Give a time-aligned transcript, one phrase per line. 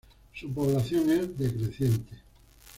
[0.33, 2.15] Su población es decreciente.